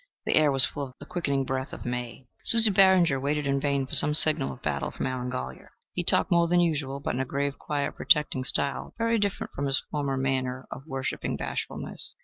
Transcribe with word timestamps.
The 0.25 0.33
air 0.33 0.51
was 0.51 0.65
full 0.65 0.87
of 0.87 0.93
the 0.99 1.05
quickening 1.05 1.45
breath 1.45 1.73
of 1.73 1.85
May. 1.85 2.25
Susie 2.43 2.71
Barringer 2.71 3.19
waited 3.19 3.45
in 3.45 3.59
vain 3.59 3.85
for 3.85 3.93
some 3.93 4.15
signal 4.15 4.51
of 4.51 4.63
battle 4.63 4.89
from 4.89 5.05
Allen 5.05 5.29
Golyer. 5.29 5.67
He 5.93 6.03
talked 6.03 6.31
more 6.31 6.47
than 6.47 6.59
usual, 6.59 6.99
but 6.99 7.13
in 7.13 7.21
a 7.21 7.23
grave, 7.25 7.59
quiet, 7.59 7.95
protecting 7.97 8.43
style, 8.43 8.95
very 8.97 9.19
different 9.19 9.53
from 9.53 9.67
his 9.67 9.83
former 9.91 10.17
manner 10.17 10.65
of 10.71 10.87
worshiping 10.87 11.37
bashfulness. 11.37 12.15